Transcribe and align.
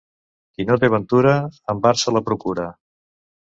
Qui 0.55 0.65
no 0.69 0.77
té 0.83 0.89
ventura, 0.93 1.35
amb 1.75 1.87
art 1.93 2.03
se 2.07 2.17
la 2.17 2.25
procura. 2.33 2.69